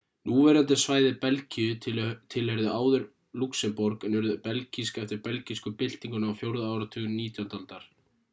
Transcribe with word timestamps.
núverandi 0.27 0.75
svæði 0.83 1.09
belgíu 1.25 1.75
tilheyrðu 1.85 2.71
áður 2.79 3.05
lúxemborg 3.43 4.07
en 4.09 4.17
urðu 4.23 4.39
belgísk 4.49 4.99
eftir 5.05 5.23
belgísku 5.29 5.75
byltinguna 5.83 6.33
á 6.33 6.33
4. 6.43 6.67
áratug 6.73 7.07
19. 7.21 7.49
aldar 7.61 7.89